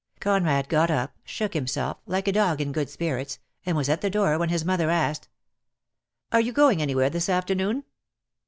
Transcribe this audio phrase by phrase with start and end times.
[0.19, 4.09] Conrad got up, shook himself, like a dog in good spirits, and was at the
[4.09, 5.29] door when his mother asked:
[6.31, 7.83] "Are you going anywhere this afternoon?"